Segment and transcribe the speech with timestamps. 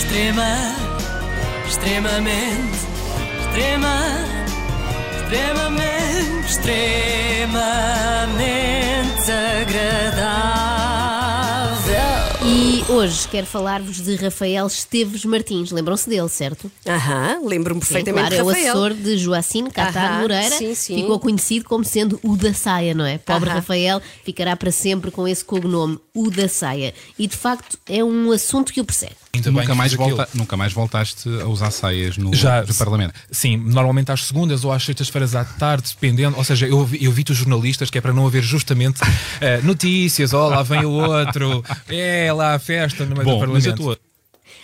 [0.00, 0.56] Extrema,
[1.68, 2.78] extremamente,
[3.46, 3.96] extrema,
[5.22, 7.50] extremamente, extremamente
[9.30, 12.00] agradável.
[12.42, 15.70] E hoje quero falar-vos de Rafael Esteves Martins.
[15.70, 16.70] Lembram-se dele, certo?
[16.88, 18.72] Aham, lembro-me Sim, perfeitamente claro, é de o Rafael.
[18.72, 20.56] assessor de Joacine Catar Aham, Moreira.
[20.56, 20.94] sim, sim.
[20.96, 23.18] Ficou conhecido como sendo o da saia, não é?
[23.18, 23.58] Pobre Aham.
[23.58, 26.92] Rafael ficará para sempre com esse cognome, o da saia.
[27.18, 29.14] E de facto é um assunto que o persegue.
[29.32, 33.14] Ainda Nunca mais, volta, nunca mais voltaste a usar saias no, Já, no Parlamento.
[33.30, 36.36] Sim, normalmente às segundas ou às sextas-feiras à tarde, dependendo.
[36.36, 39.00] Ou seja, eu, eu evito os jornalistas, que é para não haver justamente
[39.40, 40.32] eh, notícias.
[40.32, 41.64] Oh, lá vem o outro.
[41.88, 43.70] É, lá a festa no meio do Bom, mas Parlamento.
[43.70, 43.98] a tua,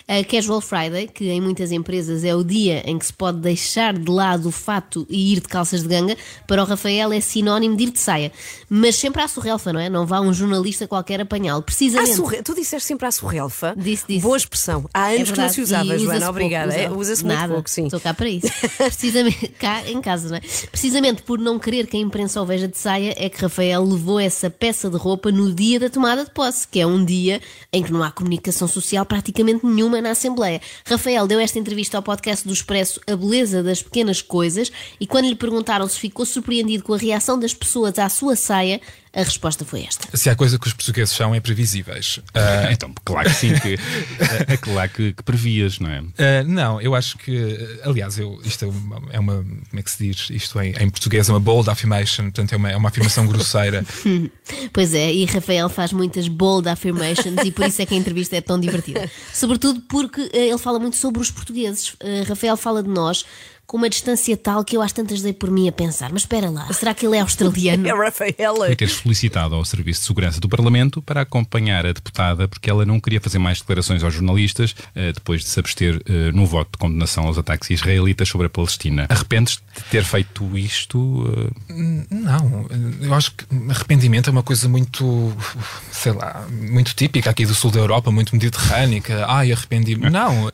[0.09, 3.93] A Casual Friday, que em muitas empresas é o dia em que se pode deixar
[3.93, 6.15] de lado o fato e ir de calças de ganga,
[6.47, 8.31] para o Rafael é sinónimo de ir de saia.
[8.69, 9.89] Mas sempre à surrelfa, não é?
[9.89, 11.61] Não vá um jornalista qualquer apanhá-lo.
[11.61, 12.15] Precisamente.
[12.15, 12.41] surre...
[12.41, 13.73] Tu disseste sempre à surrelfa.
[13.77, 14.21] Disse, disse.
[14.21, 14.85] Boa expressão.
[14.93, 16.13] Há anos É que não se usava, E Joana.
[16.15, 16.73] usa-se Obrigada.
[16.73, 17.85] É, usa- Usa-se muito Nada, pouco, sim.
[17.85, 18.47] Estou cá para isso.
[18.77, 20.41] Precisamente, cá em casa, não é?
[20.71, 24.19] Precisamente por não querer que a imprensa o veja de saia, é que Rafael levou
[24.21, 27.41] essa peça de roupa no dia da tomada de posse, que é um dia
[27.73, 30.61] em que não há comunicação social praticamente nenhuma na Assembleia.
[30.85, 35.27] Rafael deu esta entrevista ao podcast do Expresso A Beleza das Pequenas Coisas e quando
[35.27, 38.81] lhe perguntaram se ficou surpreendido com a reação das pessoas à sua saia,
[39.19, 40.15] a resposta foi esta.
[40.15, 42.19] Se há coisa que os portugueses são, é previsíveis.
[42.33, 43.73] Ah, então, claro que sim, que,
[44.49, 46.01] é, é claro que, que previas, não é?
[46.01, 46.03] Uh,
[46.47, 50.03] não, eu acho que, aliás, eu, isto é uma, é uma- como é que se
[50.03, 50.29] diz?
[50.29, 53.83] Isto em, em português é uma bold affirmation, portanto é uma, é uma afirmação grosseira.
[54.71, 58.35] Pois é, e Rafael faz muitas bold affirmations e por isso é que a entrevista
[58.37, 59.09] é tão divertida.
[59.33, 61.95] Sobretudo porque eh, ele fala muito sobre os portugueses.
[61.99, 63.25] Eh, Rafael fala de nós
[63.67, 66.49] com uma distância tal que eu às tantas dei por mim a pensar: mas espera
[66.49, 67.85] lá, será que ele é australiano?
[67.87, 68.71] É Rafaela.
[68.71, 72.85] E teres solicitado ao Serviço de Segurança do Parlamento para acompanhar a deputada, porque ela
[72.85, 76.71] não queria fazer mais declarações aos jornalistas eh, depois de se abster eh, no voto
[76.71, 79.05] de condenação aos ataques israelitas sobre a Palestina.
[79.09, 81.25] Arrependes de ter feito isto?
[81.69, 82.65] eh, Não,
[83.01, 85.35] eu acho que arrependimento é uma coisa muito,
[85.91, 89.25] sei lá, muito típica aqui do sul da Europa, muito mediterrânica.
[89.27, 90.09] Ai, arrependi-me.
[90.09, 90.49] Não,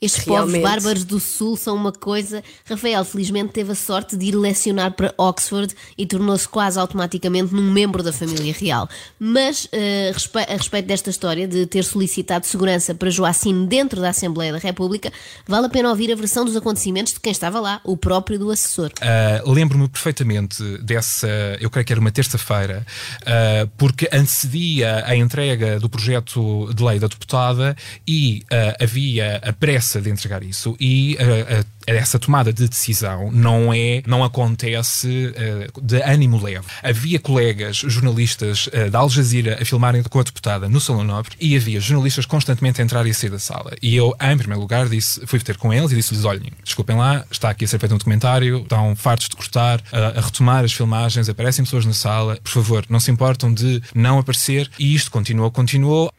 [0.00, 0.60] Estes Realmente.
[0.62, 2.42] povos bárbaros do Sul são uma coisa.
[2.64, 7.72] Rafael, felizmente, teve a sorte de ir lecionar para Oxford e tornou-se quase automaticamente num
[7.72, 8.88] membro da família real.
[9.18, 14.10] Mas, eh, respe- a respeito desta história de ter solicitado segurança para Joacine dentro da
[14.10, 15.12] Assembleia da República,
[15.46, 18.50] vale a pena ouvir a versão dos acontecimentos de quem estava lá, o próprio do
[18.52, 18.92] assessor.
[19.02, 21.26] Uh, Lembro-me perfeitamente dessa,
[21.60, 22.86] eu creio que era uma terça-feira,
[23.22, 27.76] uh, porque antecedia a entrega do projeto de lei da deputada
[28.06, 33.30] e uh, havia a pressa de entregar isso e uh, uh, essa tomada de decisão
[33.32, 36.66] não é, não acontece uh, de ânimo leve.
[36.82, 41.56] Havia colegas jornalistas da Al Jazeera a filmarem com a deputada no Salão Nobre e
[41.56, 43.72] havia jornalistas constantemente a entrar e a sair da sala.
[43.82, 47.24] E eu, em primeiro lugar, disse, fui ter com eles e disse-lhes: olhem, desculpem lá,
[47.30, 51.28] está aqui a ser feito um documentário, estão fartos de cortar, a retomar as filmagens,
[51.28, 54.70] aparecem pessoas na sala, por favor, não se importam de não aparecer.
[54.78, 56.12] E isto continuou, continuou.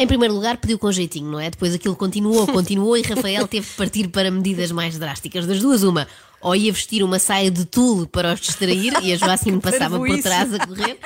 [0.00, 1.50] Em primeiro lugar, pediu com jeitinho, não é?
[1.50, 5.44] Depois aquilo continuou, continuou e Rafael teve de partir para medidas mais drásticas.
[5.46, 6.08] Das duas, uma.
[6.40, 10.22] Ou ia vestir uma saia de tule para os distrair e a Joacine passava por
[10.22, 10.96] trás a correr,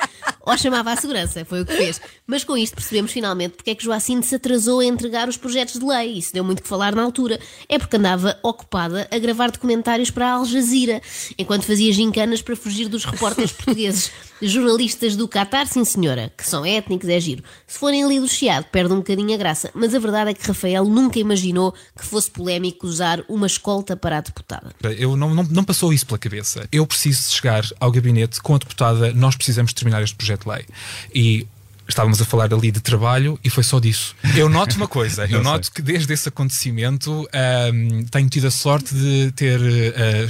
[0.45, 1.99] ou chamava a segurança, foi o que fez.
[2.27, 5.79] Mas com isto percebemos finalmente porque é que Joacine se atrasou a entregar os projetos
[5.79, 6.17] de lei.
[6.17, 7.39] Isso deu muito que falar na altura.
[7.67, 11.01] É porque andava ocupada a gravar documentários para a Al Jazeera,
[11.37, 14.11] enquanto fazia gincanas para fugir dos repórteres portugueses.
[14.41, 17.43] Jornalistas do Qatar, sim senhora, que são étnicos, é giro.
[17.65, 19.71] Se forem ali do Chiado, perde um bocadinho a graça.
[19.73, 24.17] Mas a verdade é que Rafael nunca imaginou que fosse polémico usar uma escolta para
[24.17, 24.75] a deputada.
[24.99, 26.67] Eu não, não, não passou isso pela cabeça.
[26.71, 30.65] Eu preciso chegar ao gabinete com a deputada, nós precisamos terminar este projeto de lei.
[31.13, 31.47] E
[31.87, 34.15] estávamos a falar ali de trabalho e foi só disso.
[34.35, 38.93] Eu noto uma coisa, eu noto que desde esse acontecimento ahm, tenho tido a sorte
[38.93, 39.59] de ter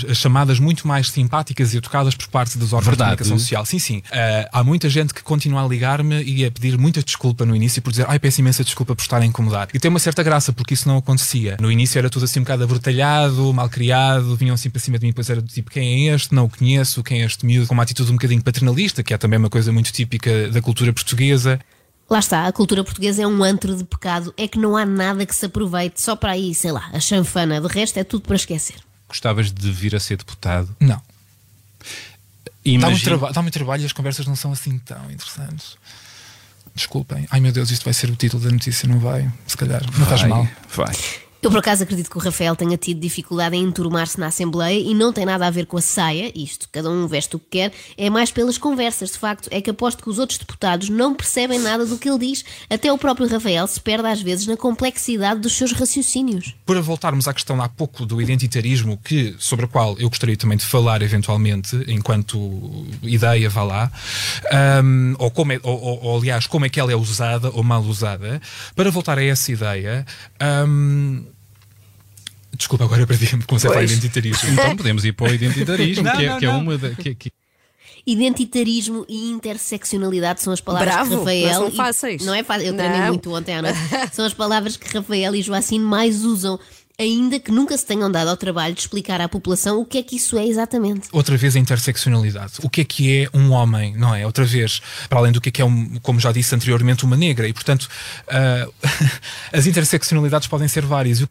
[0.09, 3.11] as chamadas muito mais simpáticas e educadas por parte dos órgãos Verdade.
[3.11, 3.65] de comunicação social.
[3.65, 4.03] Sim, sim.
[4.11, 7.81] Ah, há muita gente que continua a ligar-me e a pedir muita desculpa no início
[7.81, 9.67] por dizer ai, peço imensa desculpa por estar a incomodar.
[9.73, 11.57] E tem uma certa graça porque isso não acontecia.
[11.59, 15.05] No início era tudo assim um bocado abrutalhado, mal criado, vinham assim para cima de
[15.05, 16.33] mim, depois era do tipo quem é este?
[16.33, 17.67] Não o conheço, quem é este miúdo?
[17.67, 20.91] Com uma atitude um bocadinho paternalista, que é também uma coisa muito típica da cultura
[20.93, 21.44] portuguesa.
[22.09, 25.25] Lá está, a cultura portuguesa é um antro de pecado, é que não há nada
[25.25, 28.35] que se aproveite, só para aí, sei lá, a chanfana, de resto é tudo para
[28.35, 28.75] esquecer.
[29.09, 30.75] Gostavas de vir a ser deputado?
[30.79, 30.97] Não.
[30.97, 31.01] Dá
[32.63, 35.77] muito, Imagina- traba- dá trabalho e as conversas não são assim tão interessantes.
[36.75, 37.27] Desculpem.
[37.31, 39.31] Ai meu Deus, isto vai ser o título da notícia, não vai?
[39.47, 39.81] Se calhar.
[39.97, 40.47] Não faz Vai, mal.
[40.75, 40.95] Vai.
[41.45, 44.95] Eu, por acaso, acredito que o Rafael tenha tido dificuldade em enturmar-se na Assembleia e
[44.95, 47.71] não tem nada a ver com a saia, isto, cada um veste o que quer,
[47.95, 49.11] é mais pelas conversas.
[49.11, 52.17] De facto, é que aposto que os outros deputados não percebem nada do que ele
[52.17, 52.43] diz.
[52.67, 56.55] Até o próprio Rafael se perde às vezes na complexidade dos seus raciocínios.
[56.65, 60.57] Para voltarmos à questão há pouco do identitarismo, que, sobre a qual eu gostaria também
[60.57, 63.91] de falar eventualmente, enquanto ideia, vá lá,
[64.83, 67.83] um, ou, como é, ou, ou, aliás, como é que ela é usada ou mal
[67.83, 68.41] usada,
[68.75, 70.07] para voltar a essa ideia.
[70.67, 71.34] Um,
[72.57, 74.49] Desculpa, agora perdi-me a falar identitarismo.
[74.49, 76.59] Então podemos ir para o identitarismo, Não, que, é, não, que é não.
[76.59, 76.89] uma da.
[76.91, 77.31] Que, que-
[78.07, 81.47] Identitarismo e interseccionalidade são as palavras Bravo, que Rafael.
[81.47, 82.25] mas são e- fáceis.
[82.25, 83.07] Não é fácil, eu treinei Não.
[83.07, 83.79] muito ontem à noite.
[84.13, 86.59] São as palavras que Rafael e Joacine mais usam,
[86.99, 90.03] ainda que nunca se tenham dado ao trabalho de explicar à população o que é
[90.03, 91.07] que isso é exatamente.
[91.11, 92.53] Outra vez a interseccionalidade.
[92.61, 94.23] O que é que é um homem, não é?
[94.23, 97.17] Outra vez, para além do que é que é, um, como já disse anteriormente, uma
[97.17, 97.47] negra.
[97.47, 97.89] E, portanto,
[98.29, 98.67] ah,
[99.51, 101.25] as interseccionalidades podem ser várias.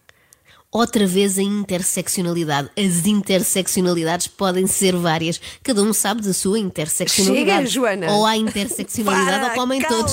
[0.77, 2.69] Outra vez a interseccionalidade.
[2.77, 5.41] As interseccionalidades podem ser várias.
[5.63, 7.71] Cada um sabe da sua interseccionalidade.
[7.71, 8.11] Chega, Joana.
[8.11, 10.13] Ou há interseccionalidade Para, ou comem todos.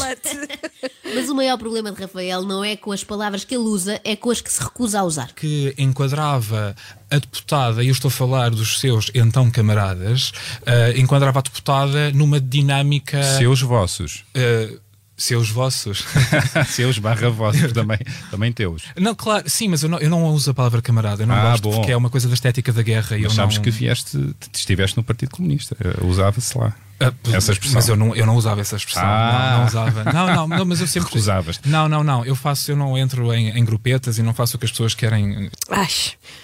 [1.16, 4.16] Mas o maior problema de Rafael não é com as palavras que ele usa, é
[4.16, 5.34] com as que se recusa a usar.
[5.34, 6.75] que enquadrava
[7.10, 10.31] a deputada, e eu estou a falar dos seus então camaradas,
[10.63, 13.24] ah, enquadrava a deputada numa dinâmica.
[13.24, 14.24] Seus vossos.
[14.36, 14.80] ah,
[15.18, 16.04] seus vossos.
[16.69, 18.00] Seus barra vossos também,
[18.31, 18.84] também teus.
[18.98, 21.52] Não, claro, sim, mas eu não, eu não uso a palavra camarada, eu não Ah,
[21.52, 21.72] gosto, bom.
[21.75, 23.10] porque é uma coisa da estética da guerra.
[23.12, 23.63] Mas eu sabes não...
[23.63, 24.18] que vieste,
[24.54, 25.75] estiveste no Partido Comunista.
[25.80, 26.75] eh, Usava-se lá.
[27.01, 27.75] Ah, essa expressão.
[27.75, 29.03] Mas eu não, eu não usava essa expressão.
[29.03, 29.50] Ah.
[29.51, 30.03] Não, não usava.
[30.13, 31.09] Não, não, não, mas eu sempre.
[31.09, 31.59] Recusavas.
[31.65, 32.24] Não, não, não.
[32.25, 34.94] Eu faço, eu não entro em, em grupetas e não faço o que as pessoas
[34.94, 35.50] querem.
[35.69, 35.88] Ai,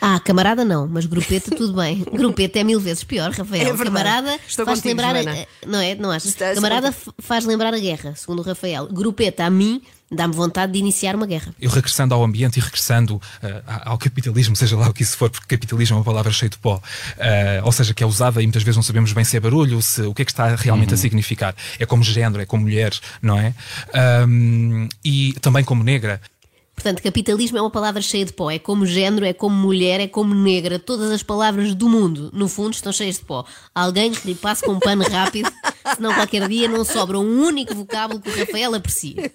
[0.02, 2.04] Ah, camarada não, mas grupeta tudo bem.
[2.14, 3.74] Grupeta é mil vezes pior, Rafael.
[3.76, 5.16] É camarada Estou faz contigo, lembrar.
[5.16, 5.48] a- Joana.
[5.66, 5.96] não é?
[5.96, 6.30] Não achas?
[6.30, 8.88] Estás camarada faz lembrar a guerra, segundo o Rafael.
[8.88, 9.82] Grupeta, a mim,
[10.12, 11.54] dá-me vontade de iniciar uma guerra.
[11.60, 15.30] Eu regressando ao ambiente e regressando ah, ao capitalismo, seja lá o que isso for,
[15.30, 16.82] porque capitalismo é uma palavra cheia de pó,
[17.20, 19.82] ah, ou seja, que é usada e muitas vezes não sabemos bem se é barulho,
[19.82, 21.56] se, o que é que está realmente a significar.
[21.80, 23.54] É como género, é como mulheres, não é?
[23.94, 26.22] Ahm, e também como negra.
[26.78, 28.52] Portanto, capitalismo é uma palavra cheia de pó.
[28.52, 30.78] É como género, é como mulher, é como negra.
[30.78, 33.44] Todas as palavras do mundo, no fundo, estão cheias de pó.
[33.74, 35.52] Alguém que lhe passe com um pano rápido,
[35.96, 39.32] senão qualquer dia não sobra um único vocábulo que o Rafael aprecia.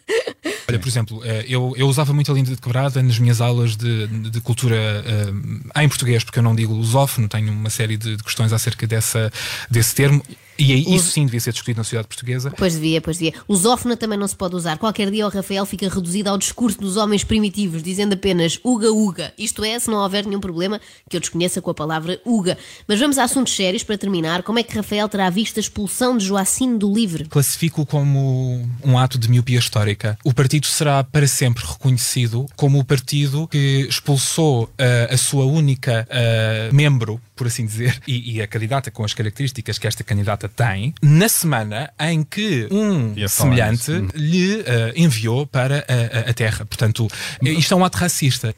[0.69, 3.77] Olha, por exemplo, eh, eu, eu usava muito a linda de quebrada nas minhas aulas
[3.77, 8.17] de, de cultura eh, em português, porque eu não digo lusófono, tenho uma série de,
[8.17, 9.33] de questões acerca dessa,
[9.69, 10.23] desse termo,
[10.63, 12.53] e aí isso sim devia ser discutido na sociedade portuguesa.
[12.57, 13.35] Pois devia, pois devia.
[13.49, 14.79] Lusófona também não se pode usar.
[14.79, 19.33] Qualquer dia o Rafael fica reduzido ao discurso dos homens primitivos, dizendo apenas uga uga.
[19.37, 22.57] Isto é, se não houver nenhum problema que eu desconheça com a palavra uga.
[22.87, 24.43] Mas vamos a assuntos sérios para terminar.
[24.43, 27.25] Como é que Rafael terá visto a expulsão de Joacine do livre?
[27.25, 30.19] Classifico como um ato de miopia histórica.
[30.25, 36.07] O partido será para sempre reconhecido como o partido que expulsou eh, a sua única
[36.11, 40.49] eh, membro, por assim dizer, e, e a candidata com as características que esta candidata
[40.53, 46.65] tem, na semana em que um semelhante lhe eh, enviou para a, a- a Terra.
[46.65, 47.09] Portanto,
[47.43, 48.55] isto é um ato racista.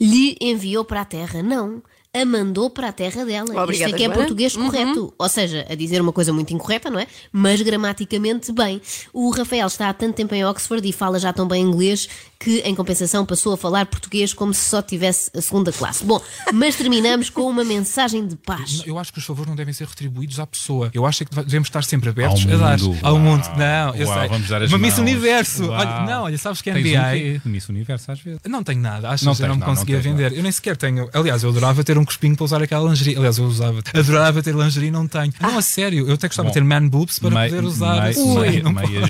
[0.00, 1.42] Lhe enviou para a terra?
[1.42, 1.82] Não.
[2.12, 3.62] A mandou para a terra dela.
[3.62, 4.14] Obrigada, Isto é que é Joana.
[4.14, 5.14] português correto.
[5.16, 7.06] Ou seja, a dizer uma coisa muito incorreta, não é?
[7.30, 8.80] Mas gramaticamente bem.
[9.12, 12.08] O Rafael está há tanto tempo em Oxford e fala já tão bem inglês
[12.42, 16.02] que, em compensação, passou a falar português como se só tivesse a segunda classe.
[16.02, 16.18] Bom,
[16.54, 18.82] mas terminamos com uma mensagem de paz.
[18.86, 20.90] Eu acho que os favores não devem ser retribuídos à pessoa.
[20.94, 22.98] Eu acho é que devemos estar sempre abertos Ao a dar mundo.
[23.02, 23.44] ao mundo.
[23.58, 24.28] Não, eu Uau, sei.
[24.30, 25.00] vamos dar as Uma Miss mãos.
[25.02, 25.64] Universo.
[25.66, 25.78] Uau.
[25.80, 27.12] Olha, não, olha, sabes que é um NBA.
[27.12, 27.40] quê?
[27.44, 28.40] Miss Universo às vezes.
[28.48, 29.22] Não tenho nada, achas?
[29.26, 30.32] Não eu não me não, não conseguia tens, vender.
[30.32, 31.10] Eu nem sequer tenho.
[31.12, 33.16] Aliás, eu adorava ter um cuspinho para usar aquela lingerie.
[33.16, 33.82] Aliás, eu usava.
[33.94, 35.30] Adorava ter lingerie, não tenho.
[35.40, 38.02] Não, a sério, eu até gostava de ter man boobs para Mei- poder usar.
[38.04, 39.09] mei- Ui, mei- não meias-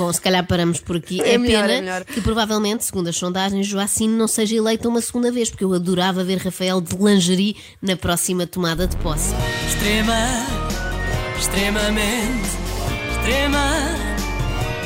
[0.00, 1.20] Bom, se calhar paramos por aqui.
[1.20, 2.04] É É, melhor, pena é melhor.
[2.06, 6.24] que provavelmente, segundo as sondagens, Joacine não seja eleita uma segunda vez, porque eu adorava
[6.24, 9.34] ver Rafael de lingerie na próxima tomada de posse.
[9.68, 10.16] Extrema,
[11.38, 12.48] extremamente,
[13.12, 13.66] extrema,